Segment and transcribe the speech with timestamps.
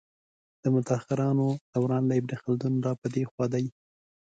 [0.63, 3.65] د متاخرانو دوران له ابن خلدون را په دې خوا دی.